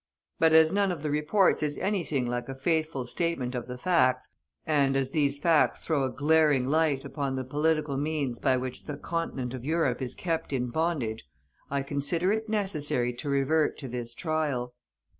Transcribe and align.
But 0.39 0.51
as 0.53 0.71
none 0.71 0.91
of 0.91 1.03
the 1.03 1.11
reports 1.11 1.61
is 1.61 1.77
anything 1.77 2.25
like 2.25 2.49
a 2.49 2.55
faithful 2.55 3.05
statement 3.05 3.53
of 3.53 3.67
the 3.67 3.77
facts, 3.77 4.29
and 4.65 4.95
as 4.95 5.11
these 5.11 5.37
facts 5.37 5.85
throw 5.85 6.03
a 6.05 6.09
glaring 6.09 6.65
light 6.65 7.05
upon 7.05 7.35
the 7.35 7.43
political 7.43 7.97
means 7.97 8.39
by 8.39 8.57
which 8.57 8.85
the 8.85 8.97
continent 8.97 9.53
of 9.53 9.63
Europe 9.63 10.01
is 10.01 10.15
kept 10.15 10.53
in 10.53 10.71
bondage, 10.71 11.29
I 11.69 11.83
consider 11.83 12.31
it 12.31 12.49
necessary 12.49 13.13
to 13.13 13.29
revert 13.29 13.77
to 13.77 13.87
this 13.87 14.15
trial. 14.15 14.73